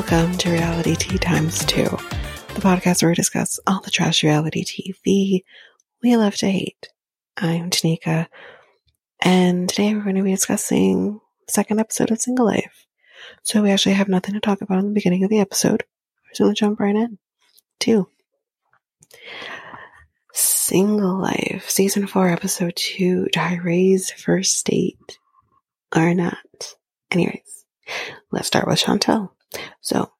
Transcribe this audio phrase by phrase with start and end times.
[0.00, 5.44] Welcome to Realitea Times 2, the podcast where we discuss all the trash reality TV
[6.02, 6.88] we love to hate.
[7.36, 8.26] I'm Tanika,
[9.20, 11.20] and today we're going to be discussing
[11.50, 12.86] second episode of Single Life.
[13.42, 15.84] So we actually have nothing to talk about in the beginning of the episode.
[16.24, 17.18] We're just going to jump right in.
[17.78, 18.08] Two.
[20.32, 25.18] Single Life, Season 4, Episode 2, Tyray's First Date
[25.94, 26.74] or Not.
[27.10, 27.66] Anyways,
[28.32, 29.32] let's start with Chantel.
[29.80, 30.10] So,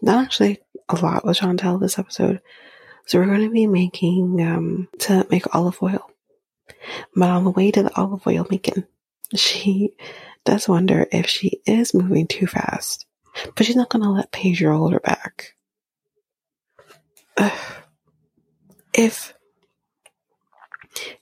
[0.00, 2.40] not actually a lot with Chantel this episode.
[3.06, 6.10] So we're going to be making, um, to make olive oil.
[7.14, 8.84] But on the way to the olive oil making,
[9.34, 9.96] she
[10.44, 13.06] does wonder if she is moving too fast.
[13.54, 15.54] But she's not going to let Pedro hold her back.
[17.38, 17.52] Ugh.
[18.94, 19.32] If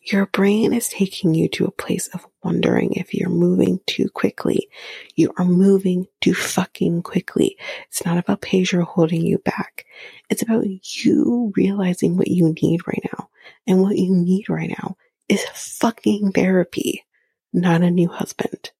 [0.02, 4.68] your brain is taking you to a place of wondering if you're moving too quickly.
[5.14, 7.56] You are moving too fucking quickly.
[7.88, 9.86] It's not about Pedro holding you back.
[10.28, 10.64] It's about
[11.04, 13.28] you realizing what you need right now.
[13.66, 14.96] And what you need right now
[15.28, 17.04] is fucking therapy,
[17.52, 18.70] not a new husband.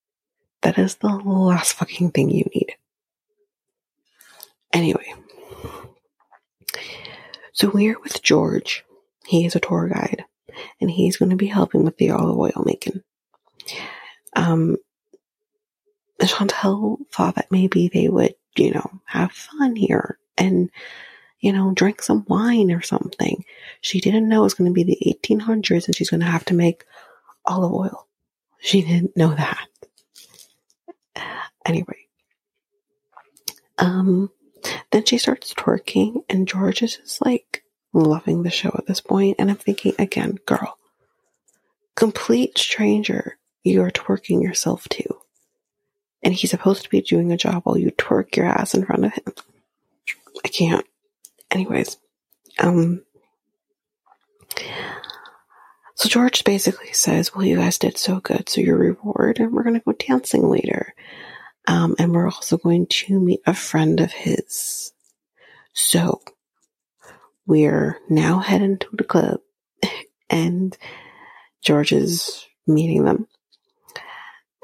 [0.62, 2.74] That is the last fucking thing you need.
[4.72, 5.14] Anyway.
[7.52, 8.84] So we're with George.
[9.26, 10.24] He is a tour guide
[10.80, 13.02] and he's going to be helping with the olive oil making.
[14.34, 14.76] Um,
[16.20, 20.70] Chantel thought that maybe they would, you know, have fun here and,
[21.40, 23.44] you know, drink some wine or something.
[23.80, 26.44] She didn't know it was going to be the 1800s and she's going to have
[26.46, 26.84] to make
[27.46, 28.06] olive oil.
[28.60, 29.66] She didn't know that.
[31.64, 32.06] Anyway.
[33.78, 34.30] Um,
[34.90, 39.36] then she starts twerking and George is just like, loving the show at this point,
[39.38, 40.78] and I'm thinking again, girl,
[41.96, 45.04] complete stranger you are twerking yourself to.
[46.22, 49.06] And he's supposed to be doing a job while you twerk your ass in front
[49.06, 49.34] of him.
[50.44, 50.86] I can't.
[51.50, 51.96] Anyways,
[52.58, 53.02] um,
[55.94, 59.64] so George basically says, well, you guys did so good, so your reward, and we're
[59.64, 60.94] going to go dancing later.
[61.68, 64.92] Um, and we're also going to meet a friend of his.
[65.74, 66.22] So
[67.50, 69.40] we're now heading to the club
[70.30, 70.78] and
[71.62, 73.26] George is meeting them.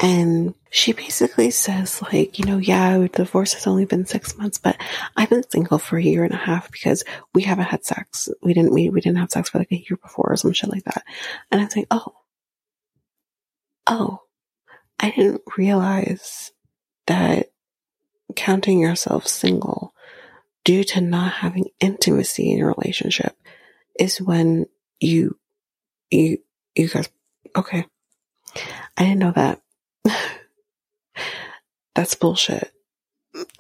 [0.01, 4.59] And she basically says, like, you know, yeah, the divorce has only been six months,
[4.59, 4.77] but
[5.17, 7.03] I've been single for a year and a half because
[7.35, 8.29] we haven't had sex.
[8.43, 10.71] We didn't, we, we didn't have sex for like a year before or some shit
[10.71, 11.03] like that.
[11.51, 12.15] And I'm saying, oh,
[13.87, 14.21] oh,
[15.01, 16.53] I didn't realize
[17.09, 17.49] that
[18.37, 19.93] counting yourself single
[20.67, 23.37] due to not having intimacy in your relationship
[24.01, 24.67] is when
[24.99, 25.39] you,
[26.11, 26.39] you,
[26.75, 27.09] you guys,
[27.55, 27.87] okay.
[28.97, 29.63] I didn't know that.
[31.95, 32.73] that's bullshit.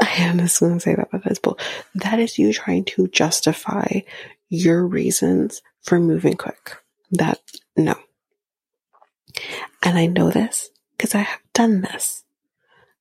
[0.03, 1.61] I am just going to say that, but that's bull.
[1.95, 4.00] That is you trying to justify
[4.49, 6.77] your reasons for moving quick.
[7.12, 7.39] That,
[7.77, 7.95] no.
[9.84, 12.25] And I know this because I have done this.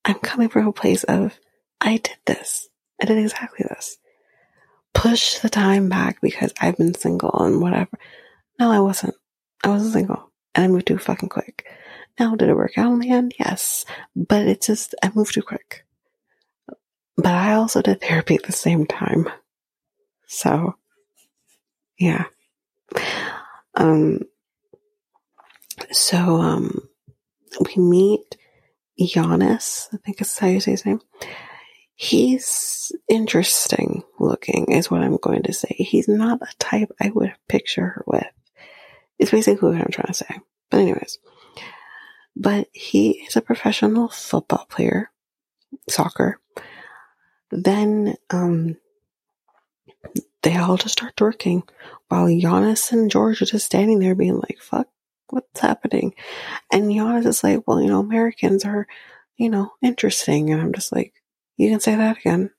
[0.04, 1.40] I'm coming from a place of,
[1.82, 2.70] I did this.
[3.02, 3.98] I did exactly this.
[4.94, 7.98] Push the time back because I've been single and whatever.
[8.60, 9.16] No, I wasn't.
[9.64, 10.32] I wasn't single.
[10.54, 11.66] And I moved too fucking quick.
[12.18, 13.34] Now, did it work out in the end?
[13.38, 13.86] Yes.
[14.16, 15.86] But it's just, I moved too quick.
[17.18, 19.28] But I also did therapy at the same time.
[20.28, 20.76] So,
[22.00, 22.26] yeah.
[23.76, 24.22] Um,
[25.92, 26.88] so, um,
[27.60, 28.38] we meet
[29.00, 31.02] Giannis, I think is how you say his name.
[31.96, 35.74] He's interesting looking, is what I'm going to say.
[35.78, 38.28] He's not a type I would picture her with.
[39.18, 40.40] It's basically what I'm trying to say.
[40.70, 41.20] But anyways,
[42.36, 45.10] but he is a professional football player,
[45.90, 46.40] soccer.
[47.52, 48.78] Then, um,
[50.44, 51.64] they all just start working
[52.08, 54.88] while Giannis and George are just standing there being like, fuck,
[55.30, 56.14] what's happening?
[56.72, 58.86] And Giannis is like, well, you know, Americans are,
[59.38, 60.52] you know, interesting.
[60.52, 61.14] And I'm just like,
[61.58, 62.52] you can say that again.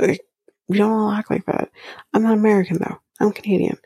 [0.00, 0.20] Like,
[0.68, 1.70] you don't all act like that.
[2.12, 2.98] I'm not American though.
[3.20, 3.78] I'm Canadian.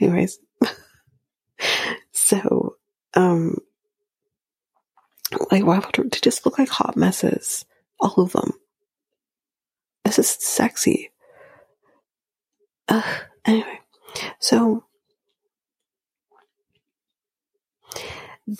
[0.00, 0.38] Anyways.
[2.12, 2.76] so,
[3.14, 3.58] um,
[5.50, 7.64] like, why would they just look like hot messes?
[8.00, 8.52] All of them.
[10.04, 11.10] This is sexy.
[12.88, 13.04] Ugh.
[13.46, 13.80] Anyway,
[14.38, 14.84] so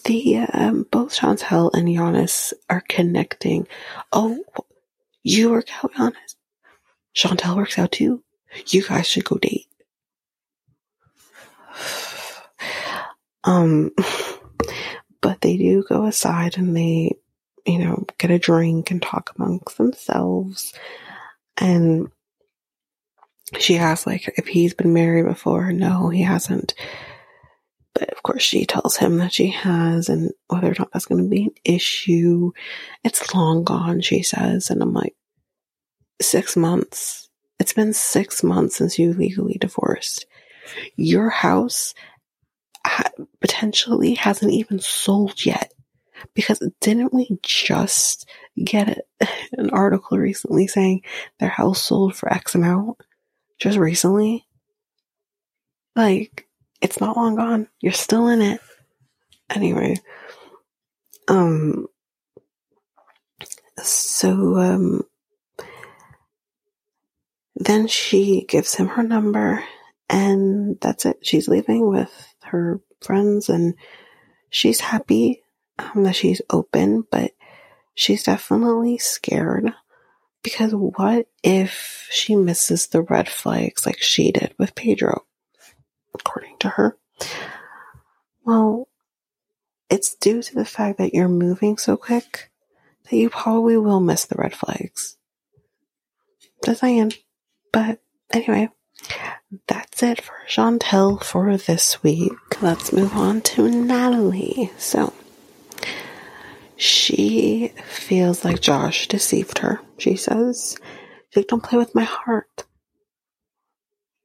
[0.04, 3.66] the um, both Chantel and Giannis are connecting.
[4.12, 4.44] Oh,
[5.24, 6.36] you work out, Giannis.
[7.16, 8.22] Chantel works out too.
[8.68, 9.66] You guys should go date.
[13.46, 13.90] Um,
[15.20, 17.14] but they do go aside and they,
[17.66, 20.72] you know, get a drink and talk amongst themselves.
[21.58, 22.10] And
[23.58, 25.72] she asks, like, if he's been married before.
[25.72, 26.72] No, he hasn't.
[27.94, 31.22] But of course, she tells him that she has, and whether or not that's going
[31.22, 32.50] to be an issue.
[33.04, 34.70] It's long gone, she says.
[34.70, 35.14] And I'm like,
[36.20, 37.28] six months.
[37.60, 40.26] It's been six months since you legally divorced.
[40.96, 41.94] Your house
[42.84, 43.10] ha-
[43.40, 45.72] potentially hasn't even sold yet.
[46.34, 48.28] Because didn't we just
[48.62, 49.06] get
[49.52, 51.02] an article recently saying
[51.38, 52.98] their house sold for X amount?
[53.58, 54.46] Just recently?
[55.94, 56.48] Like,
[56.84, 57.66] it's not long gone.
[57.80, 58.60] You're still in it.
[59.48, 59.96] Anyway,
[61.28, 61.86] um,
[63.78, 65.02] so, um,
[67.56, 69.64] then she gives him her number
[70.10, 71.18] and that's it.
[71.22, 73.74] She's leaving with her friends and
[74.50, 75.42] she's happy
[75.78, 77.32] um, that she's open, but
[77.94, 79.72] she's definitely scared
[80.42, 85.24] because what if she misses the red flags like she did with Pedro,
[86.14, 86.96] according to her?
[88.44, 88.88] Well,
[89.90, 92.50] it's due to the fact that you're moving so quick
[93.04, 95.16] that you probably will miss the red flags.
[96.64, 97.12] Just saying.
[97.72, 98.00] But
[98.32, 98.70] anyway,
[99.66, 102.32] that's it for Chantel for this week.
[102.62, 104.70] Let's move on to Natalie.
[104.78, 105.12] So,
[106.76, 109.80] she feels like Josh deceived her.
[109.98, 110.78] She says,
[111.48, 112.64] don't play with my heart.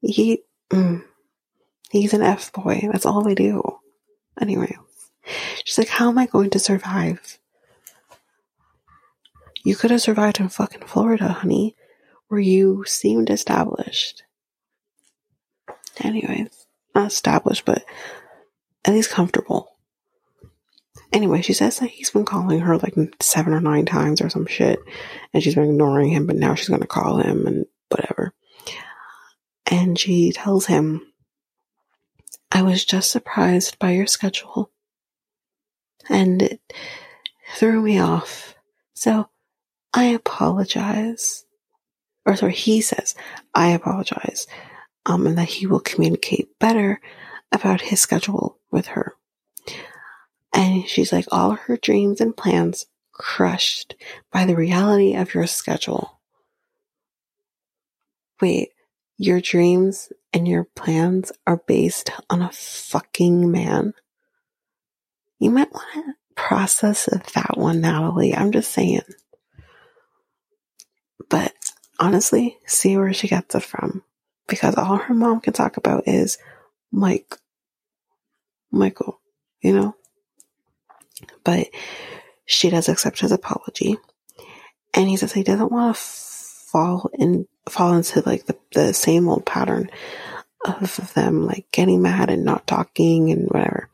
[0.02, 1.04] He, mm,
[1.90, 2.88] he's an F boy.
[2.92, 3.62] That's all they do.
[4.40, 4.76] Anyway,
[5.64, 7.40] she's like, how am I going to survive?
[9.64, 11.76] You could have survived in fucking Florida, honey,
[12.28, 14.24] where you seemed established.
[16.02, 16.66] Anyways,
[16.96, 17.84] not established, but
[18.86, 19.76] at least comfortable.
[21.12, 24.46] Anyway, she says that he's been calling her like seven or nine times or some
[24.46, 24.80] shit,
[25.34, 28.34] and she's been ignoring him, but now she's gonna call him and whatever.
[29.66, 31.09] And she tells him,
[32.52, 34.72] I was just surprised by your schedule,
[36.10, 36.62] and it
[37.56, 38.56] threw me off.
[38.94, 39.30] So
[39.94, 41.46] I apologize.
[42.26, 43.16] Or sorry, he says,
[43.54, 44.48] I apologize.
[45.06, 47.02] Um, and that he will communicate better
[47.52, 49.16] about his schedule with her.
[50.54, 53.96] And she's like, all her dreams and plans crushed
[54.32, 56.20] by the reality of your schedule.
[58.42, 58.70] Wait,
[59.18, 63.94] your dreams and your plans are based on a fucking man?
[65.40, 68.36] You might want to process that one, Natalie.
[68.36, 69.02] I'm just saying.
[71.30, 71.54] But
[72.00, 74.04] honestly, see where she gets it from.
[74.48, 76.38] Because all her mom can talk about is
[76.92, 77.36] Mike.
[78.72, 79.20] Michael,
[79.62, 79.96] you know?
[81.44, 81.68] But
[82.46, 83.98] she does accept his apology.
[84.94, 89.28] And he says he doesn't want to fall in fall into like the, the same
[89.30, 89.90] old pattern
[90.66, 93.90] of them like getting mad and not talking and whatever.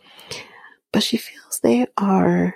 [0.92, 2.56] But she feels they are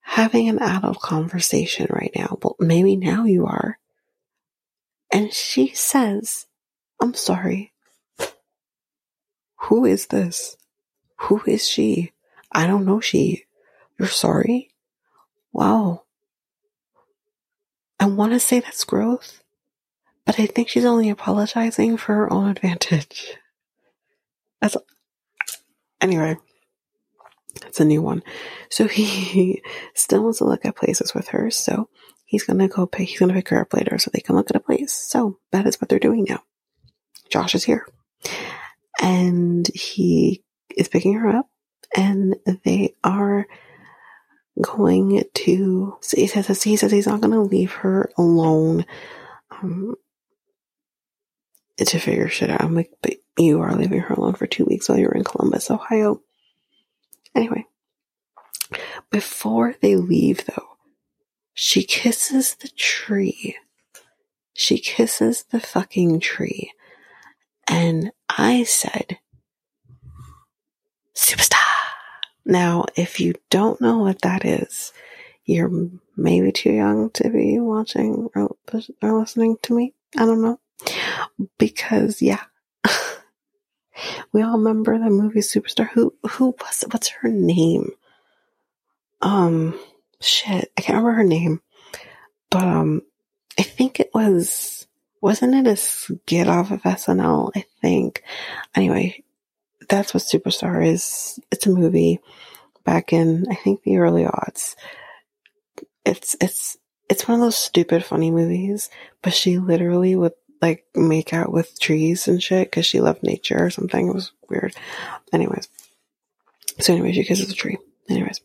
[0.00, 2.38] having an adult conversation right now.
[2.42, 3.78] Well, maybe now you are.
[5.12, 6.46] And she says,
[7.00, 7.72] I'm sorry.
[9.62, 10.56] Who is this?
[11.16, 12.12] Who is she?
[12.52, 13.44] I don't know she.
[13.98, 14.70] You're sorry?
[15.52, 16.05] Wow.
[17.98, 19.42] I want to say that's growth,
[20.24, 23.34] but I think she's only apologizing for her own advantage.
[24.60, 24.76] That's
[26.00, 26.36] anyway.
[27.66, 28.22] It's a new one.
[28.70, 29.62] So he
[29.94, 31.50] still wants to look at places with her.
[31.50, 31.88] So
[32.24, 33.08] he's gonna go pick.
[33.08, 34.92] He's gonna pick her up later so they can look at a place.
[34.92, 36.42] So that is what they're doing now.
[37.30, 37.86] Josh is here,
[39.02, 40.44] and he
[40.76, 41.48] is picking her up
[41.96, 43.46] and they are
[44.60, 48.86] going to he says he says he's not going to leave her alone
[49.50, 49.96] um,
[51.78, 52.62] to figure shit out.
[52.62, 55.70] I'm like, but you are leaving her alone for two weeks while you're in Columbus,
[55.70, 56.22] Ohio.
[57.34, 57.66] Anyway,
[59.10, 60.76] before they leave though,
[61.52, 63.56] she kisses the tree.
[64.54, 66.72] She kisses the fucking tree.
[67.68, 69.18] And I said,
[71.14, 71.85] superstar.
[72.46, 74.92] Now, if you don't know what that is,
[75.46, 75.70] you're
[76.16, 78.56] maybe too young to be watching or,
[79.02, 79.94] listening to me.
[80.16, 80.60] I don't know.
[81.58, 82.44] Because yeah.
[84.32, 85.88] we all remember the movie Superstar.
[85.90, 87.90] Who who was what's her name?
[89.20, 89.76] Um
[90.20, 91.60] shit, I can't remember her name.
[92.50, 93.02] But um
[93.58, 94.86] I think it was
[95.20, 98.22] wasn't it a skit off of SNL, I think.
[98.76, 99.24] Anyway,
[99.88, 101.38] that's what Superstar is.
[101.50, 102.20] It's a movie
[102.84, 104.76] back in I think the early aughts.
[106.04, 106.76] It's it's
[107.08, 108.90] it's one of those stupid funny movies,
[109.22, 113.62] but she literally would like make out with trees and shit because she loved nature
[113.62, 114.08] or something.
[114.08, 114.74] It was weird.
[115.32, 115.68] Anyways.
[116.80, 117.78] So anyway, she kisses a tree.
[118.08, 118.40] Anyways.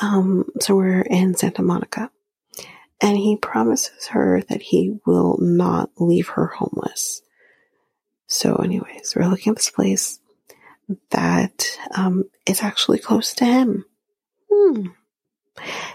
[0.00, 2.10] Um, so we're in Santa Monica.
[3.00, 7.22] And he promises her that he will not leave her homeless.
[8.28, 10.20] So anyways, we're looking at this place
[11.10, 13.84] that um, is actually close to him.
[14.50, 14.86] Hmm.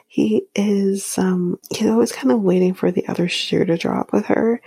[0.08, 4.26] He is, um, he's always kind of waiting for the other shoe to drop with
[4.28, 4.62] her,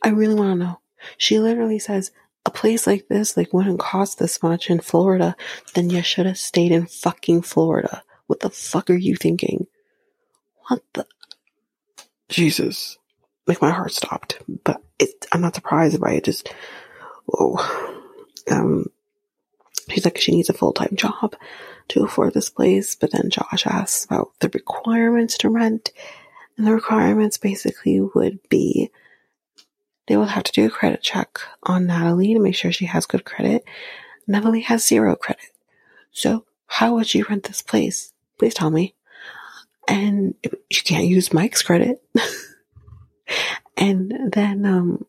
[0.04, 0.80] I really want to know.
[1.18, 2.12] She literally says,
[2.46, 5.36] a place like this, like, wouldn't cost this much in Florida,
[5.74, 8.04] then you should have stayed in fucking Florida.
[8.28, 9.68] What the fuck are you thinking?
[10.68, 11.06] What the?
[12.30, 12.98] Jesus.
[13.46, 14.42] Like, my heart stopped.
[14.64, 16.26] But it, I'm not surprised by it.
[16.26, 16.54] Just,
[17.34, 18.06] oh.
[18.50, 18.88] Um,
[19.90, 21.36] she's like, she needs a full time job
[21.90, 22.96] to afford this place.
[22.96, 25.92] But then Josh asks about the requirements to rent.
[26.60, 28.92] And the requirements basically would be
[30.08, 33.06] they will have to do a credit check on Natalie to make sure she has
[33.06, 33.64] good credit.
[34.28, 35.52] Natalie has zero credit.
[36.12, 38.12] So how would she rent this place?
[38.38, 38.94] Please tell me.
[39.88, 40.36] And
[40.70, 42.04] she can't use Mike's credit.
[43.78, 45.06] and then, um,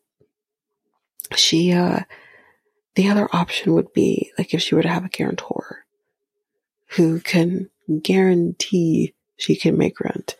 [1.35, 1.99] she, uh,
[2.95, 5.83] the other option would be like if she were to have a guarantor
[6.95, 7.69] who can
[8.01, 10.37] guarantee she can make rent,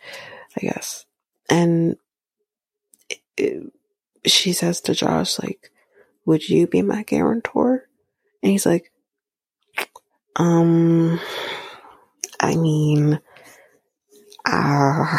[0.56, 1.06] I guess.
[1.48, 1.96] And
[3.36, 3.72] it,
[4.24, 5.70] she says to Josh, like,
[6.24, 7.88] would you be my guarantor?
[8.42, 8.92] And he's like,
[10.36, 11.20] um,
[12.40, 13.20] I mean,
[14.44, 15.18] uh,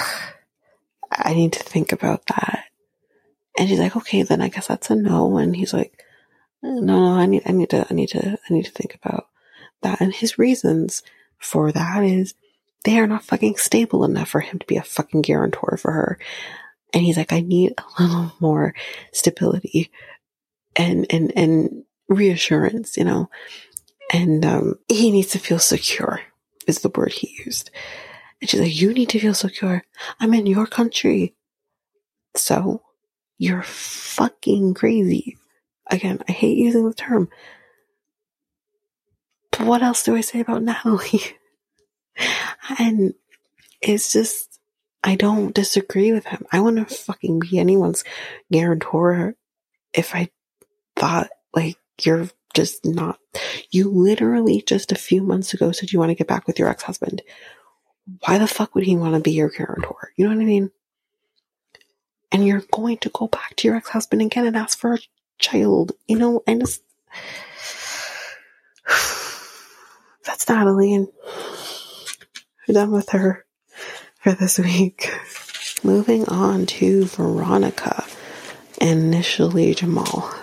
[1.12, 2.66] I need to think about that.
[3.58, 5.38] And she's like, okay, then I guess that's a no.
[5.38, 6.04] And he's like,
[6.62, 9.28] no, no, I need, I need to, I need to, I need to think about
[9.82, 10.02] that.
[10.02, 11.04] And his reasons
[11.38, 12.34] for that is
[12.84, 16.20] they are not fucking stable enough for him to be a fucking guarantor for her.
[16.94, 18.76] And he's like, I need a little more
[19.12, 19.92] stability
[20.76, 23.30] and, and, and reassurance, you know,
[24.12, 26.22] and, um, he needs to feel secure
[26.68, 27.72] is the word he used.
[28.42, 29.84] And she's like, you need to feel secure.
[30.20, 31.36] I'm in your country.
[32.36, 32.82] So
[33.38, 35.38] you're fucking crazy.
[35.90, 37.30] Again, I hate using the term.
[39.52, 41.38] But what else do I say about Natalie?
[42.80, 43.14] And
[43.82, 44.60] it's just,
[45.04, 46.46] I don't disagree with him.
[46.52, 48.04] I wouldn't fucking be anyone's
[48.52, 49.36] guarantor
[49.94, 50.30] if I
[50.96, 53.20] thought like you're just not.
[53.72, 56.70] You literally just a few months ago said you want to get back with your
[56.70, 57.22] ex husband.
[58.26, 60.12] Why the fuck would he want to be your guarantor?
[60.16, 60.72] You know what I mean?
[62.32, 65.00] And you're going to go back to your ex husband again and ask for a
[65.40, 65.94] child.
[66.08, 66.84] You know, and just.
[70.26, 71.08] That's Natalie, and
[72.68, 73.46] we're done with her
[74.20, 75.12] for this week.
[75.84, 78.06] Moving on to Veronica,
[78.80, 80.34] initially Jamal.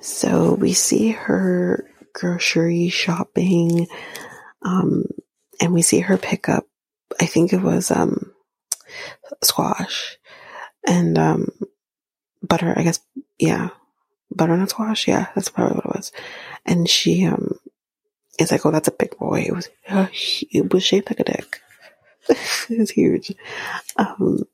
[0.00, 3.86] So we see her grocery shopping,
[4.62, 5.04] um,
[5.60, 6.66] and we see her pick up,
[7.20, 8.32] I think it was, um,
[9.42, 10.18] squash
[10.86, 11.48] and, um,
[12.42, 13.00] butter, I guess,
[13.38, 13.68] yeah,
[14.34, 15.06] butternut squash.
[15.06, 16.12] Yeah, that's probably what it was.
[16.66, 17.58] And she, um,
[18.38, 19.44] is like, oh, that's a big boy.
[19.46, 21.60] It was, uh, it was shaped like a dick.
[22.28, 23.32] it's huge.
[23.96, 24.44] Um,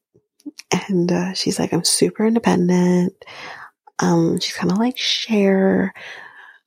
[0.89, 3.15] and uh, she's like, I'm super independent.
[3.99, 5.93] Um, she's kind of like Cher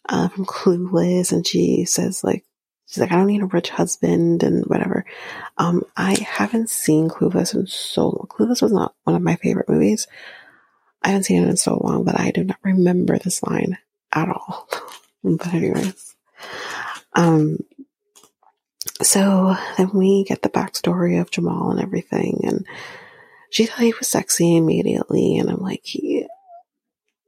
[0.10, 2.44] uh, from Clueless, and she says like,
[2.88, 5.06] she's like, I don't need a rich husband and whatever.
[5.58, 8.28] Um, I haven't seen Clueless in so long.
[8.30, 10.08] Clueless was not one of my favorite movies.
[11.02, 13.78] I haven't seen it in so long that I do not remember this line
[14.12, 14.68] at all.
[15.24, 16.16] but anyways,
[17.14, 17.58] um,
[19.02, 22.66] so then we get the backstory of Jamal and everything, and
[23.50, 26.26] she thought he was sexy immediately, and I'm like, he,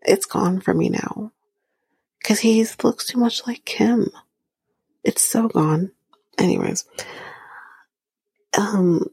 [0.01, 1.31] it's gone for me now.
[2.23, 4.09] Cause he looks too much like Kim.
[5.03, 5.91] It's so gone.
[6.37, 6.85] Anyways,
[8.57, 9.07] um,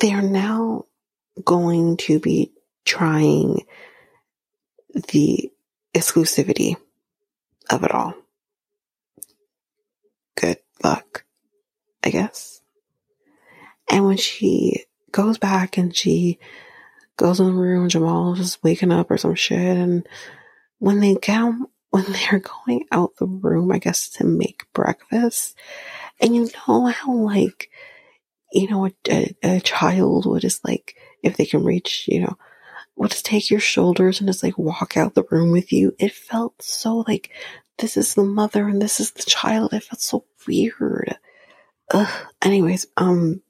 [0.00, 0.86] they are now
[1.44, 2.52] going to be
[2.84, 3.64] trying
[5.12, 5.50] the
[5.94, 6.76] exclusivity
[7.70, 8.14] of it all.
[10.84, 11.24] Luck,
[12.04, 12.60] I guess.
[13.90, 16.38] And when she goes back and she
[17.16, 20.06] goes in the room, Jamal is waking up or some shit, and
[20.78, 21.54] when they go,
[21.90, 25.56] when they're going out the room, I guess to make breakfast,
[26.20, 27.70] and you know how like,
[28.52, 32.36] you know, a, a, a child would just like, if they can reach, you know,
[32.96, 35.94] will just take your shoulders and just like walk out the room with you.
[35.98, 37.30] It felt so like
[37.78, 39.72] this is the mother and this is the child.
[39.72, 41.16] It felt so weird.
[41.92, 42.26] Ugh.
[42.42, 43.42] Anyways, um,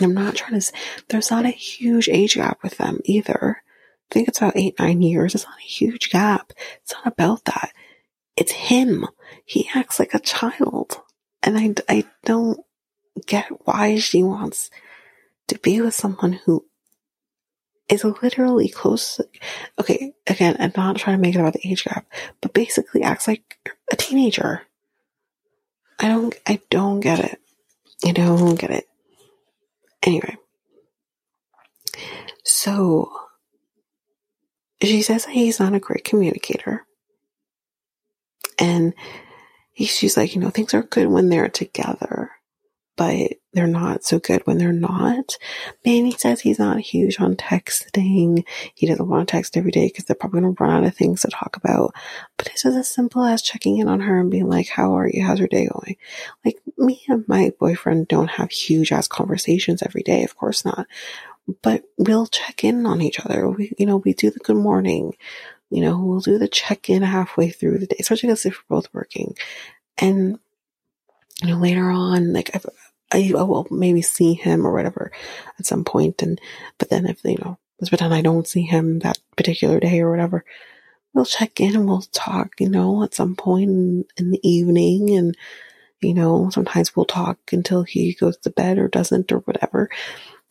[0.00, 0.72] I'm not trying to,
[1.08, 3.62] there's not a huge age gap with them either.
[4.10, 5.34] I think it's about eight, nine years.
[5.34, 6.52] It's not a huge gap.
[6.82, 7.72] It's not about that.
[8.36, 9.06] It's him.
[9.44, 11.00] He acts like a child.
[11.42, 12.60] And I, I don't
[13.26, 14.70] get why she wants
[15.48, 16.66] to be with someone who
[17.88, 19.20] is literally close.
[19.78, 22.06] Okay, again, I'm not trying to make it about the age gap,
[22.40, 23.58] but basically acts like
[23.92, 24.62] a teenager.
[25.98, 27.40] I don't, I don't get it.
[28.04, 28.88] I don't get it.
[30.02, 30.36] Anyway,
[32.44, 33.10] so
[34.82, 36.86] she says that he's not a great communicator.
[38.58, 38.94] And
[39.72, 42.30] he, she's like, you know, things are good when they're together
[42.96, 45.36] but they're not so good when they're not.
[45.84, 48.44] Manny says he's not huge on texting.
[48.74, 50.94] He doesn't want to text every day because they're probably going to run out of
[50.94, 51.94] things to talk about.
[52.36, 55.08] But it's just as simple as checking in on her and being like, how are
[55.08, 55.24] you?
[55.24, 55.96] How's your day going?
[56.44, 60.24] Like me and my boyfriend don't have huge ass conversations every day.
[60.24, 60.86] Of course not.
[61.62, 63.48] But we'll check in on each other.
[63.48, 65.16] We, you know, we do the good morning.
[65.70, 68.92] You know, we'll do the check in halfway through the day, especially if we're both
[68.92, 69.36] working.
[69.98, 70.38] And
[71.42, 72.60] you know, later on, like I,
[73.16, 75.10] I, I will maybe see him or whatever
[75.58, 76.40] at some point, and
[76.78, 80.10] but then if you know, let's pretend I don't see him that particular day or
[80.10, 80.44] whatever,
[81.14, 85.16] we'll check in and we'll talk, you know, at some point in, in the evening,
[85.16, 85.36] and
[86.00, 89.90] you know, sometimes we'll talk until he goes to bed or doesn't or whatever,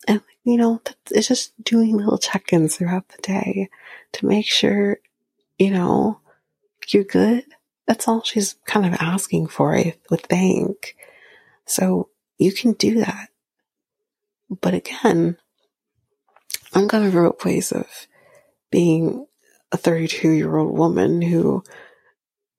[0.08, 3.68] and you know, it's just doing little check-ins throughout the day
[4.12, 4.98] to make sure,
[5.58, 6.20] you know,
[6.88, 7.44] you're good
[7.86, 10.96] that's all she's kind of asking for, I would think.
[11.66, 13.28] So you can do that.
[14.48, 15.36] But again,
[16.74, 17.86] I'm kind of a place of
[18.70, 19.26] being
[19.72, 21.64] a 32 year old woman who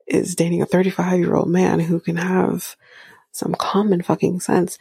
[0.08, 2.76] is dating a 35 year old man who can have
[3.32, 4.80] some common fucking sense.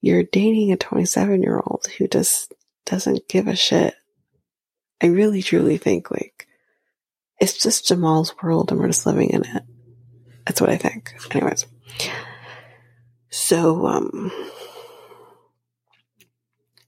[0.00, 2.54] You're dating a 27 year old who just
[2.86, 3.94] doesn't give a shit.
[5.02, 6.46] I really truly think like
[7.40, 9.62] it's just Jamal's world and we're just living in it.
[10.46, 11.14] That's what I think.
[11.30, 11.66] Anyways.
[13.30, 14.32] So, um,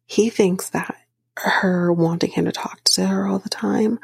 [0.07, 0.96] he thinks that
[1.37, 3.98] her wanting him to talk to her all the time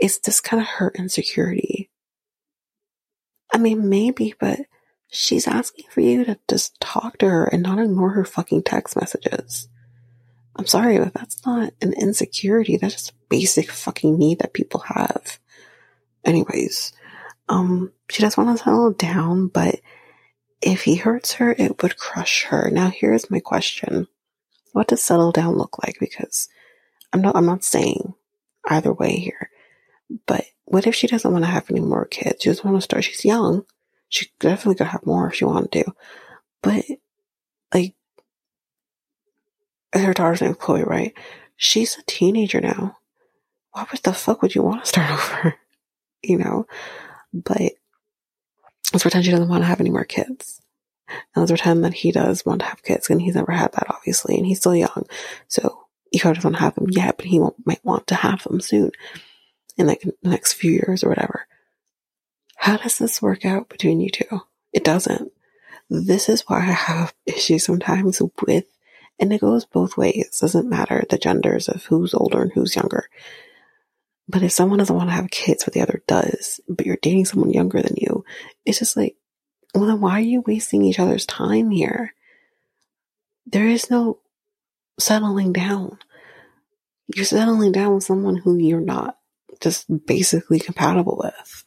[0.00, 1.90] is just kind of her insecurity.
[3.52, 4.60] I mean, maybe, but
[5.10, 8.96] she's asking for you to just talk to her and not ignore her fucking text
[8.96, 9.68] messages.
[10.56, 12.76] I'm sorry, but that's not an insecurity.
[12.76, 15.38] That's just a basic fucking need that people have.
[16.24, 16.92] Anyways,
[17.48, 19.80] um, she does want to settle down, but
[20.60, 22.70] if he hurts her, it would crush her.
[22.70, 24.08] Now, here's my question.
[24.72, 25.96] What does settle down look like?
[26.00, 26.48] Because
[27.12, 28.14] I'm not, I'm not saying
[28.68, 29.50] either way here,
[30.26, 32.42] but what if she doesn't want to have any more kids?
[32.42, 33.04] She just want to start.
[33.04, 33.64] She's young.
[34.08, 35.84] She definitely could have more if she wanted to,
[36.62, 36.84] but
[37.74, 37.94] like,
[39.92, 41.14] her daughter's name is Chloe, right?
[41.56, 42.96] She's a teenager now.
[43.72, 45.54] Why would the fuck would you want to start over?
[46.22, 46.66] You know?
[47.32, 47.72] But
[48.92, 50.60] let's pretend she doesn't want to have any more kids.
[51.08, 53.86] And let's pretend that he does want to have kids, and he's never had that,
[53.88, 55.06] obviously, and he's still young.
[55.48, 58.92] So he probably doesn't have them yet, but he might want to have them soon,
[59.76, 61.46] in like the next few years or whatever.
[62.56, 64.42] How does this work out between you two?
[64.72, 65.32] It doesn't.
[65.88, 68.66] This is why I have issues sometimes with,
[69.18, 70.14] and it goes both ways.
[70.16, 73.08] It doesn't matter the genders of who's older and who's younger.
[74.28, 77.24] But if someone doesn't want to have kids, but the other does, but you're dating
[77.24, 78.24] someone younger than you,
[78.66, 79.16] it's just like,
[79.74, 82.14] well, then why are you wasting each other's time here?
[83.46, 84.18] There is no
[84.98, 85.98] settling down.
[87.14, 89.16] You're settling down with someone who you're not
[89.60, 91.64] just basically compatible with.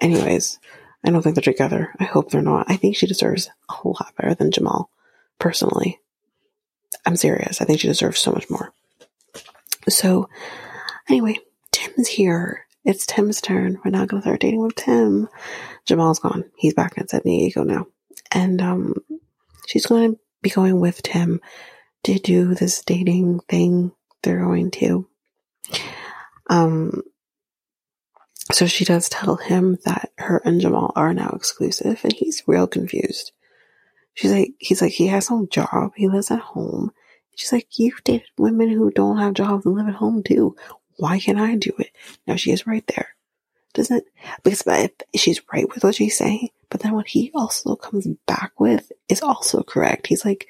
[0.00, 0.58] Anyways,
[1.04, 1.94] I don't think they're together.
[1.98, 2.66] I hope they're not.
[2.68, 4.90] I think she deserves a whole lot better than Jamal,
[5.38, 6.00] personally.
[7.06, 7.60] I'm serious.
[7.60, 8.72] I think she deserves so much more.
[9.88, 10.28] So,
[11.08, 11.38] Anyway,
[11.72, 13.80] Tim's here it's Tim's turn.
[13.84, 15.28] We're not going to start dating with Tim.
[15.86, 16.44] Jamal's gone.
[16.56, 17.88] He's back in San Diego now.
[18.30, 18.94] And, um,
[19.66, 21.40] she's going to be going with Tim
[22.04, 23.90] to do this dating thing
[24.22, 25.08] they're going to.
[26.48, 27.02] Um,
[28.52, 32.68] so she does tell him that her and Jamal are now exclusive and he's real
[32.68, 33.32] confused.
[34.14, 35.90] She's like, he's like, he has no job.
[35.96, 36.92] He lives at home.
[37.34, 40.54] She's like, you've dated women who don't have jobs and live at home too.
[40.98, 41.90] Why can't I do it?
[42.26, 43.08] Now she is right there.
[43.74, 44.04] Doesn't,
[44.42, 48.58] because if she's right with what she's saying, but then what he also comes back
[48.58, 50.06] with is also correct.
[50.06, 50.48] He's like,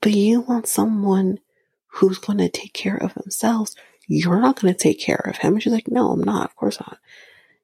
[0.00, 1.40] but you want someone
[1.86, 3.74] who's going to take care of themselves.
[4.06, 5.54] You're not going to take care of him.
[5.54, 6.44] And she's like, no, I'm not.
[6.44, 6.98] Of course not.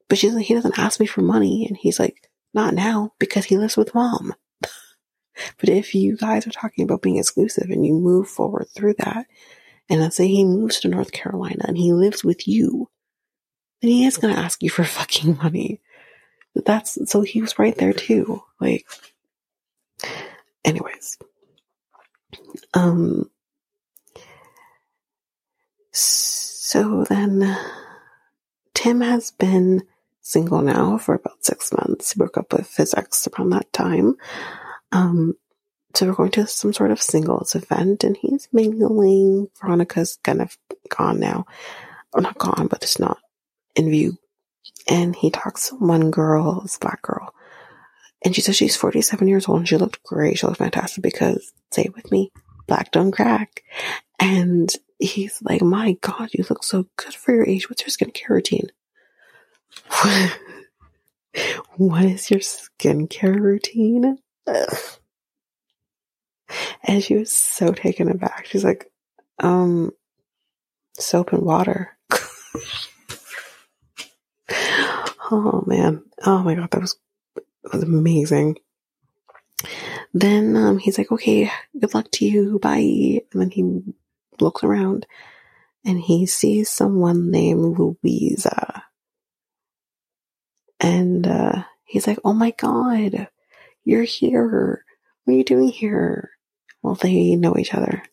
[0.07, 1.65] But she's like, he doesn't ask me for money.
[1.67, 4.33] And he's like, not now because he lives with mom.
[4.61, 9.27] but if you guys are talking about being exclusive and you move forward through that,
[9.89, 12.89] and let's say he moves to North Carolina and he lives with you,
[13.81, 15.81] then he is going to ask you for fucking money.
[16.55, 18.43] That's so he was right there too.
[18.59, 18.85] Like,
[20.65, 21.17] anyways,
[22.73, 23.29] um,
[25.91, 27.57] so then
[28.73, 29.83] Tim has been
[30.21, 32.13] single now for about six months.
[32.13, 34.15] He broke up with his ex around that time.
[34.91, 35.35] Um,
[35.93, 39.49] so we're going to some sort of singles event and he's mingling.
[39.59, 40.57] Veronica's kind of
[40.89, 41.45] gone now.
[42.13, 43.19] Or not gone, but it's not
[43.75, 44.17] in view.
[44.87, 47.33] And he talks to one girl, this black girl.
[48.23, 50.39] And she says she's 47 years old and she looked great.
[50.39, 52.31] She looked fantastic because, say it with me,
[52.67, 53.63] black don't crack.
[54.19, 57.69] And he's like, my God, you look so good for your age.
[57.69, 58.71] What's your skincare routine?
[61.77, 64.17] what is your skincare routine?
[66.89, 68.47] And she was so taken aback.
[68.47, 68.91] She's like,
[69.37, 69.91] um,
[70.93, 71.95] soap and water.
[75.29, 76.03] oh man.
[76.25, 76.97] Oh my god, that was
[77.35, 78.57] that was amazing.
[80.15, 83.21] Then um, he's like, okay, good luck to you, bye.
[83.31, 83.83] And then he
[84.39, 85.05] looks around
[85.85, 88.83] and he sees someone named Louisa.
[90.79, 93.27] And uh, he's like, oh my god,
[93.83, 94.83] you're here.
[95.25, 96.31] What are you doing here?
[96.81, 98.03] Well, they know each other.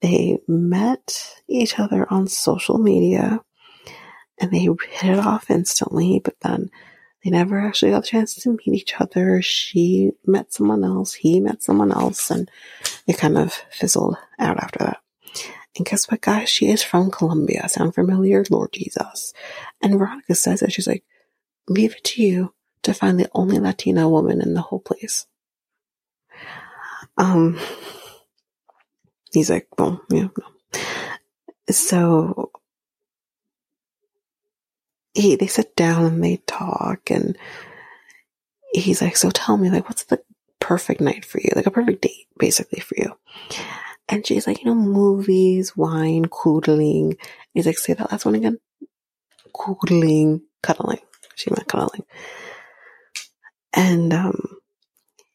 [0.00, 3.40] They met each other on social media
[4.38, 6.70] and they hit it off instantly, but then
[7.22, 9.40] they never actually got the chance to meet each other.
[9.40, 12.50] She met someone else, he met someone else, and
[13.06, 14.98] it kind of fizzled out after that.
[15.76, 16.48] And guess what, guys?
[16.48, 17.68] She is from Colombia.
[17.68, 18.44] Sound familiar?
[18.50, 19.32] Lord Jesus.
[19.80, 21.04] And Veronica says that she's like,
[21.68, 25.26] leave it to you to find the only Latina woman in the whole place.
[27.16, 27.58] Um,
[29.32, 30.80] he's like, well, yeah, no.
[31.70, 32.50] So
[35.14, 37.36] he, they sit down and they talk and
[38.72, 40.22] he's like, so tell me, like, what's the
[40.60, 41.50] perfect night for you?
[41.54, 43.16] Like a perfect date, basically, for you.
[44.08, 47.16] And she's like, you know, movies, wine, cuddling.
[47.54, 48.58] He's like, say that last one again.
[49.56, 51.00] Cuddling, cuddling.
[51.34, 52.04] She meant cuddling.
[53.74, 54.56] And, um,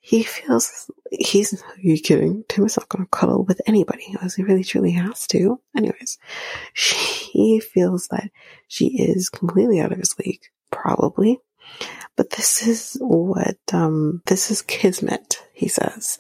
[0.08, 2.46] he feels he's are you kidding?
[2.48, 5.60] Tim is not going to cuddle with anybody unless he really truly has to.
[5.76, 6.18] Anyways,
[6.72, 8.32] she feels that
[8.70, 11.42] she is completely out of his league, probably.
[12.16, 16.20] But this is what um this is kismet, he says.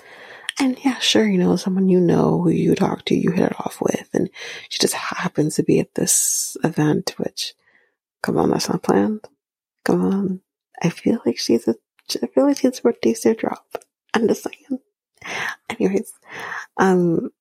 [0.59, 3.59] And yeah, sure, you know, someone you know who you talk to, you hit it
[3.61, 4.29] off with, and
[4.67, 7.53] she just happens to be at this event, which
[8.21, 9.21] come on, that's not planned.
[9.85, 10.41] Come on.
[10.83, 11.75] I feel like she's a
[12.15, 13.83] I feel like his birthday's their drop.
[14.13, 14.79] I'm just saying.
[15.69, 16.13] Anyways,
[16.77, 17.31] um,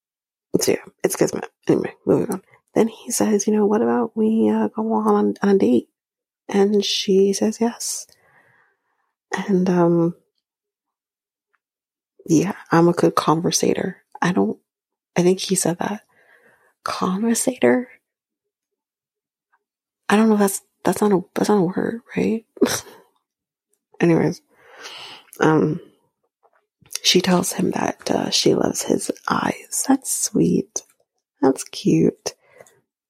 [0.60, 1.50] so yeah, it's Kismet.
[1.68, 2.42] Anyway, moving on.
[2.74, 5.88] Then he says, you know, what about we uh, go on, on a date?
[6.48, 8.06] And she says yes.
[9.48, 10.14] And, um,
[12.26, 14.02] yeah, I'm a good conversator.
[14.20, 14.58] I don't,
[15.16, 16.02] I think he said that.
[16.84, 17.88] Conversator?
[20.08, 22.44] I don't know that's, that's not a, that's not a word, right?
[24.00, 24.40] Anyways,
[25.40, 25.80] um,
[27.02, 29.84] she tells him that uh, she loves his eyes.
[29.86, 30.82] That's sweet.
[31.40, 32.34] That's cute.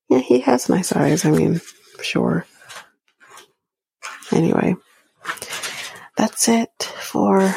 [0.09, 1.25] Yeah, he has nice eyes.
[1.25, 1.61] I mean,
[2.01, 2.47] sure.
[4.33, 4.77] Anyway,
[6.17, 7.55] that's it for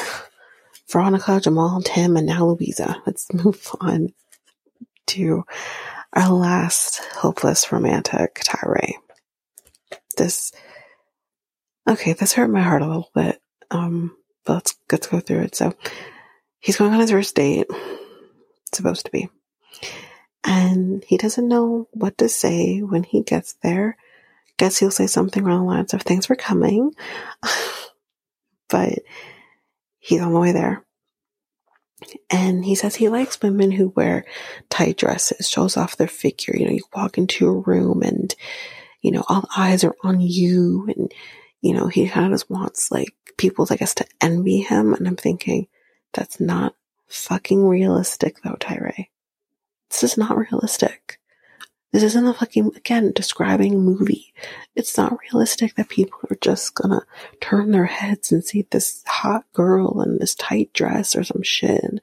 [0.90, 3.02] Veronica, Jamal, Tim, and now Louisa.
[3.06, 4.14] Let's move on
[5.08, 5.44] to
[6.14, 8.94] our last hopeless romantic Tyray.
[10.18, 10.52] This,
[11.88, 13.42] okay, this hurt my heart a little bit.
[13.72, 14.16] Um,
[14.54, 15.56] let's let's go through it.
[15.56, 15.74] So
[16.60, 17.68] he's going on his first date.
[18.74, 19.30] Supposed to be.
[20.44, 23.98] And he doesn't know what to say when he gets there
[24.60, 26.92] guess he'll say something along the lines of thanks for coming.
[28.70, 29.00] but
[29.98, 30.86] he's on the way there.
[32.30, 34.26] And he says he likes women who wear
[34.70, 36.56] tight dresses, shows off their figure.
[36.56, 38.34] You know, you walk into a room and,
[39.02, 40.88] you know, all eyes are on you.
[40.96, 41.12] And,
[41.62, 44.94] you know, he kind of wants like people, I guess, to envy him.
[44.94, 45.68] And I'm thinking,
[46.14, 46.76] that's not
[47.08, 49.08] fucking realistic though, Tyray.
[49.90, 51.20] This is not realistic.
[51.92, 54.32] This isn't a fucking, again, describing movie.
[54.76, 57.02] It's not realistic that people are just gonna
[57.42, 61.84] turn their heads and see this hot girl in this tight dress or some shit.
[61.84, 62.00] And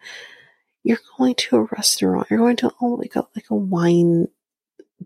[0.83, 2.29] you're going to a restaurant.
[2.31, 4.27] You're going to oh, like a, like a wine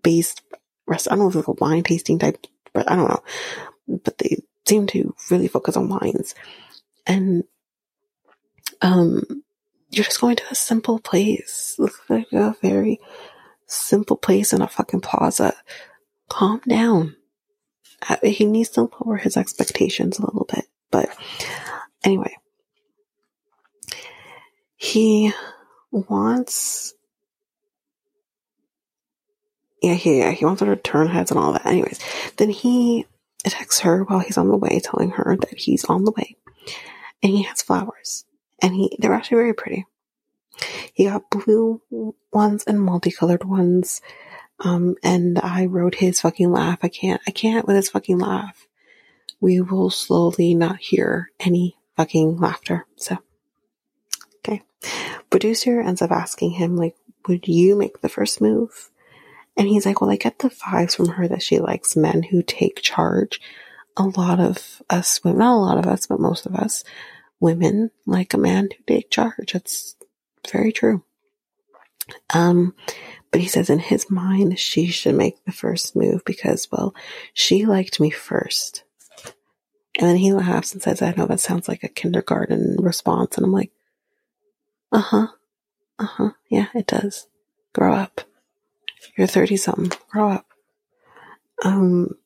[0.02, 0.42] based
[0.86, 1.12] restaurant.
[1.12, 3.22] I don't know if it's a wine tasting type, but I don't know.
[4.70, 6.36] Seem to really focus on wines.
[7.04, 7.42] And,
[8.80, 9.42] um,
[9.90, 11.76] you're just going to a simple place.
[12.08, 13.00] Like a very
[13.66, 15.54] simple place in a fucking plaza.
[16.28, 17.16] Calm down.
[18.08, 20.66] Uh, he needs to lower his expectations a little bit.
[20.92, 21.08] But
[22.04, 22.36] anyway,
[24.76, 25.32] he
[25.90, 26.94] wants.
[29.82, 31.66] Yeah, he, yeah, he wants her to turn heads and all that.
[31.66, 31.98] Anyways,
[32.36, 33.06] then he
[33.44, 36.36] texts her while he's on the way, telling her that he's on the way.
[37.22, 38.24] And he has flowers.
[38.62, 39.86] And he, they're actually very pretty.
[40.92, 41.80] He got blue
[42.32, 44.02] ones and multicolored ones.
[44.58, 46.80] Um, and I wrote his fucking laugh.
[46.82, 48.66] I can't, I can't with his fucking laugh.
[49.40, 52.86] We will slowly not hear any fucking laughter.
[52.96, 53.16] So,
[54.38, 54.62] okay.
[55.30, 58.89] Producer ends up asking him, like, would you make the first move?
[59.56, 62.42] And he's like, well, I get the vibes from her that she likes men who
[62.42, 63.40] take charge.
[63.96, 66.84] A lot of us women, not a lot of us, but most of us
[67.40, 69.54] women like a man who take charge.
[69.54, 69.96] It's
[70.50, 71.02] very true.
[72.32, 72.74] Um,
[73.30, 76.94] but he says in his mind, she should make the first move because, well,
[77.34, 78.84] she liked me first.
[79.98, 83.36] And then he laughs and says, I know that sounds like a kindergarten response.
[83.36, 83.70] And I'm like,
[84.92, 85.26] uh huh,
[85.98, 87.26] uh huh, yeah, it does.
[87.72, 88.22] Grow up.
[89.16, 89.92] You're 30 something.
[90.10, 90.46] Grow up.
[91.64, 92.16] Um,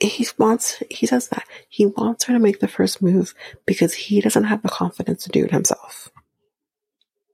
[0.00, 1.44] he wants, he says that.
[1.68, 3.34] He wants her to make the first move
[3.66, 6.10] because he doesn't have the confidence to do it himself.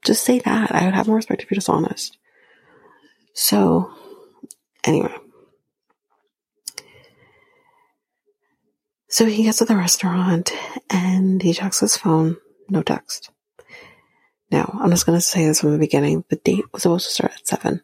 [0.05, 0.73] Just say that.
[0.73, 2.19] I would have more respect if you're just honest.
[3.35, 3.93] So,
[4.85, 5.15] anyway.
[9.09, 10.53] So he gets to the restaurant
[10.91, 12.37] and he checks his phone.
[12.69, 13.31] No text.
[14.51, 16.25] Now, I'm just going to say this from the beginning.
[16.29, 17.83] The date was supposed to start at 7.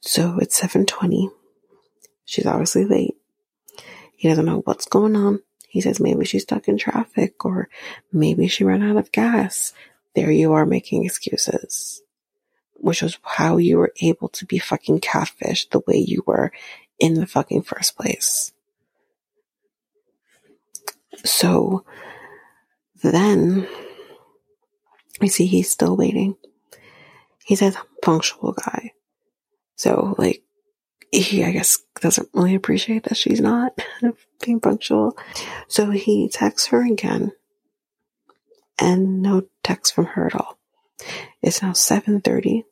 [0.00, 1.30] So it's 7.20.
[2.24, 3.16] She's obviously late.
[4.16, 5.40] He doesn't know what's going on.
[5.68, 7.68] He says maybe she's stuck in traffic or
[8.12, 9.74] maybe she ran out of gas
[10.18, 12.02] there you are making excuses,
[12.74, 16.50] which was how you were able to be fucking catfished the way you were
[16.98, 18.52] in the fucking first place.
[21.24, 21.84] So
[23.02, 23.68] then
[25.20, 26.36] we see he's still waiting.
[27.44, 28.92] He's a punctual guy.
[29.76, 30.42] So, like,
[31.12, 33.78] he, I guess, doesn't really appreciate that she's not
[34.44, 35.16] being punctual.
[35.66, 37.32] So he texts her again
[38.78, 40.58] and no text from her at all.
[41.42, 42.64] It's now 7:30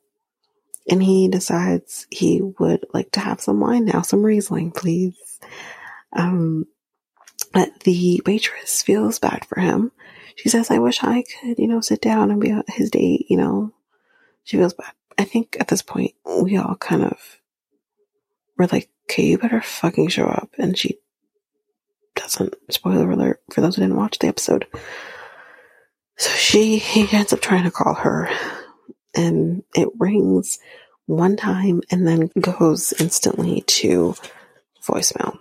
[0.89, 5.39] and he decides he would like to have some wine now, some Riesling, please.
[6.13, 6.65] Um,
[7.53, 9.91] but the waitress feels bad for him.
[10.37, 13.37] She says, I wish I could, you know, sit down and be his date, you
[13.37, 13.73] know.
[14.43, 14.91] She feels bad.
[15.17, 17.39] I think at this point, we all kind of
[18.55, 20.51] were like, okay, you better fucking show up.
[20.59, 20.99] And she
[22.15, 22.55] doesn't.
[22.69, 24.67] Spoiler alert for those who didn't watch the episode.
[26.17, 28.29] So she, he ends up trying to call her
[29.15, 30.59] and it rings
[31.07, 34.15] one time and then goes instantly to
[34.87, 35.39] voicemail.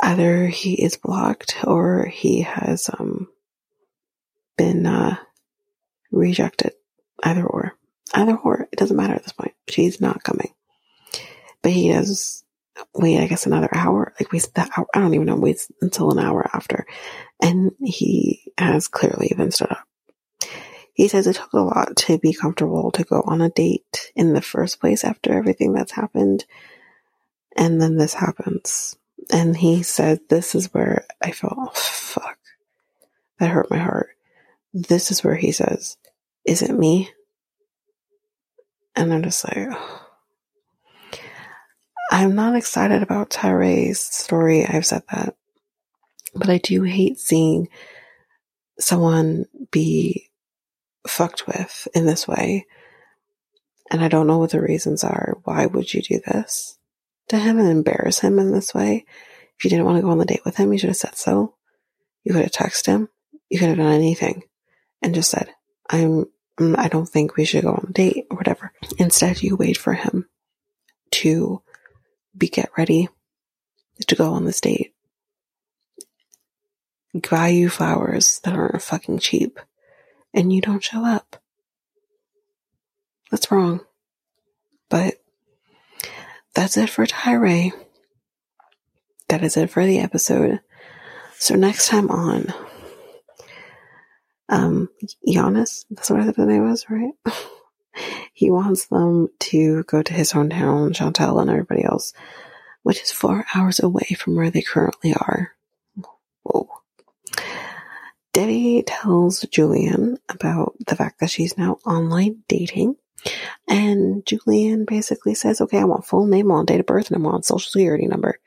[0.00, 3.28] Either he is blocked or he has, um,
[4.56, 5.16] been, uh,
[6.10, 6.72] rejected.
[7.22, 7.74] Either or.
[8.14, 8.68] Either or.
[8.72, 9.54] It doesn't matter at this point.
[9.68, 10.52] She's not coming.
[11.62, 12.44] But he does
[12.94, 14.86] wait, I guess another hour, like waste that hour.
[14.94, 16.86] I don't even know, wait until an hour after.
[17.40, 19.86] And he has clearly been stood up.
[20.92, 24.32] He says it took a lot to be comfortable to go on a date in
[24.32, 26.44] the first place after everything that's happened.
[27.56, 28.96] And then this happens.
[29.30, 32.38] And he said, this is where I felt, oh, fuck,
[33.38, 34.10] that hurt my heart.
[34.72, 35.96] This is where he says,
[36.44, 37.10] is it me?
[38.96, 40.08] And I'm just like, oh
[42.10, 44.66] I'm not excited about Tyray's story.
[44.66, 45.36] I've said that.
[46.34, 47.68] But I do hate seeing
[48.78, 50.30] someone be
[51.06, 52.66] fucked with in this way.
[53.90, 55.38] And I don't know what the reasons are.
[55.44, 56.77] Why would you do this?
[57.28, 59.04] To him and embarrass him in this way.
[59.56, 61.16] If you didn't want to go on the date with him, you should have said
[61.16, 61.54] so.
[62.24, 63.08] You could have texted him.
[63.50, 64.44] You could have done anything
[65.02, 65.50] and just said,
[65.88, 66.26] I'm,
[66.58, 68.72] mm, I don't think we should go on a date or whatever.
[68.98, 70.28] Instead, you wait for him
[71.12, 71.62] to
[72.36, 73.08] be get ready
[74.06, 74.94] to go on this date.
[77.30, 79.58] Buy you flowers that aren't fucking cheap
[80.34, 81.42] and you don't show up.
[83.30, 83.80] That's wrong.
[84.88, 85.14] But
[86.58, 87.70] that's it for Tyray.
[89.28, 90.58] That is it for the episode.
[91.38, 92.52] So next time on,
[94.48, 94.88] um,
[95.24, 97.12] Giannis, that's what I thought the name was, right?
[98.34, 102.12] he wants them to go to his hometown, Chantel and everybody else,
[102.82, 105.52] which is four hours away from where they currently are.
[106.42, 106.68] Whoa.
[108.32, 112.96] Debbie tells Julian about the fact that she's now online dating.
[113.66, 117.16] And Julian basically says, okay, I want full name, I want date of birth, and
[117.16, 118.38] I want social security number.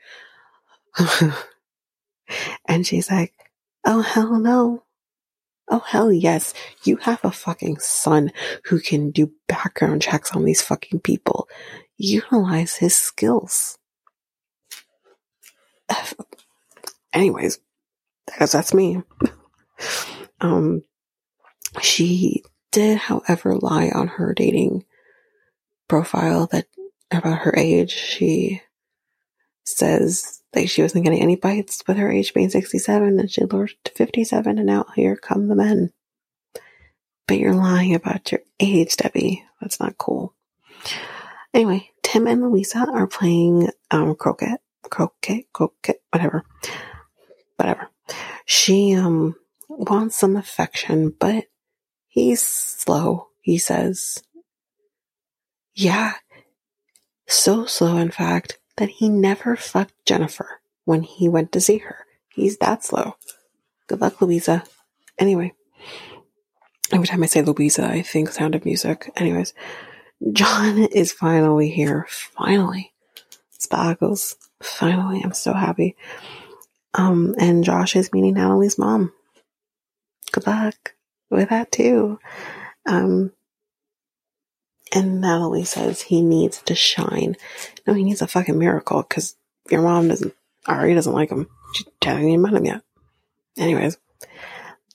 [2.66, 3.32] and she's like,
[3.84, 4.82] oh, hell no.
[5.68, 6.54] Oh, hell yes.
[6.84, 8.32] You have a fucking son
[8.64, 11.48] who can do background checks on these fucking people.
[11.96, 13.78] Utilize his skills.
[17.12, 17.58] Anyways,
[18.26, 19.02] because that's me.
[20.40, 20.82] um,
[21.80, 24.84] she did, however, lie on her dating
[25.88, 26.66] profile that
[27.10, 27.92] about her age.
[27.92, 28.62] She
[29.64, 33.72] says that she wasn't getting any bites with her age being 67 and she lowered
[33.84, 35.92] to 57 and now here come the men.
[37.28, 39.44] But you're lying about your age, Debbie.
[39.60, 40.34] That's not cool.
[41.54, 44.56] Anyway, Tim and Louisa are playing um, croquet,
[44.90, 46.44] croquet, croquet, whatever,
[47.56, 47.88] whatever.
[48.44, 49.36] She um
[49.68, 51.44] wants some affection, but
[52.12, 53.28] he's slow.
[53.40, 54.22] He says,
[55.74, 56.14] "Yeah,
[57.26, 62.04] so slow, in fact, that he never fucked Jennifer when he went to see her.
[62.28, 63.16] He's that slow.
[63.86, 64.64] Good luck, Louisa.
[65.18, 65.54] Anyway,
[66.92, 69.10] every time I say Louisa, I think Sound of Music.
[69.16, 69.54] Anyways,
[70.32, 72.06] John is finally here.
[72.08, 72.92] Finally.
[73.50, 74.36] Sparkles.
[74.62, 75.22] Finally.
[75.24, 75.96] I'm so happy.
[76.94, 79.12] Um, and Josh is meeting Natalie's mom.
[80.32, 80.94] Good luck
[81.32, 82.18] with that too.
[82.86, 83.32] Um,
[84.94, 87.36] and Natalie says he needs to shine.
[87.86, 89.36] No, he needs a fucking miracle because
[89.70, 90.34] your mom doesn't,
[90.68, 91.48] already doesn't like him.
[91.74, 92.82] She hasn't even met him yet.
[93.56, 93.96] Anyways,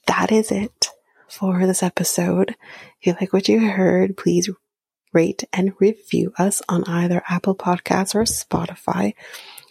[0.05, 0.89] that is it
[1.27, 2.55] for this episode.
[2.99, 4.49] If you like what you heard, please
[5.13, 9.13] rate and review us on either Apple Podcasts or Spotify.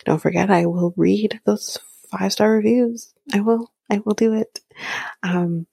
[0.04, 1.78] Don't forget, I will read those
[2.10, 3.12] five star reviews.
[3.32, 4.60] I will, I will do it.
[5.22, 5.66] Um,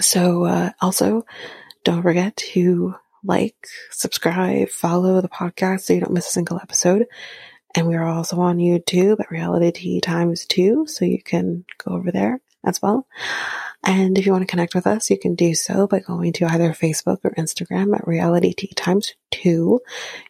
[0.00, 1.24] so, uh, also
[1.84, 3.56] don't forget to like,
[3.90, 7.06] subscribe, follow the podcast so you don't miss a single episode.
[7.74, 12.10] And we are also on YouTube at Realitea Times 2, so you can go over
[12.10, 13.06] there as well.
[13.84, 16.46] And if you want to connect with us, you can do so by going to
[16.46, 19.80] either Facebook or Instagram at Realitea Times 2.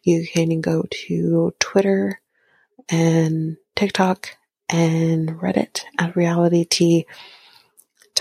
[0.03, 2.21] You can go to Twitter
[2.89, 4.37] and TikTok
[4.69, 7.05] and Reddit at Realitea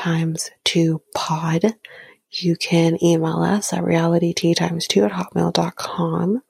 [0.07, 1.75] Times 2 Pod.
[2.31, 6.43] You can email us at realitea times two at hotmail.com.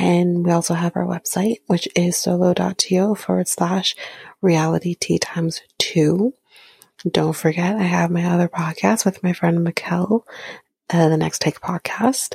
[0.00, 3.94] And we also have our website, which is solo.to forward slash
[4.42, 6.34] realitea times two.
[7.08, 10.26] Don't forget, I have my other podcast with my friend Mikel,
[10.90, 12.34] uh, the Next Take podcast.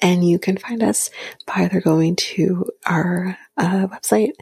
[0.00, 1.10] And you can find us
[1.46, 4.32] by either going to our uh, website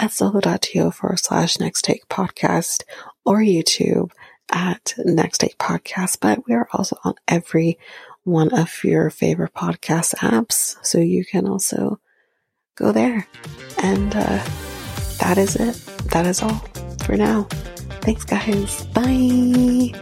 [0.00, 2.82] at solo.to forward slash next take podcast
[3.24, 4.10] or YouTube
[4.50, 7.78] at Next Take Podcast, but we are also on every
[8.24, 10.76] one of your favorite podcast apps.
[10.84, 12.00] So you can also
[12.76, 13.26] go there.
[13.82, 14.44] And uh,
[15.18, 15.74] that is it.
[16.10, 16.62] That is all
[17.04, 17.44] for now.
[18.02, 18.84] Thanks, guys.
[18.86, 19.92] Bye.